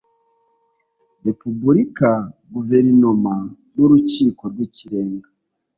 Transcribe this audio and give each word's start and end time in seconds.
Repubulika 1.25 2.09
Guverinoma 2.53 3.35
n 3.73 3.77
Urukiko 3.85 4.43
rw 4.51 4.59
Ikirenga 4.67 5.29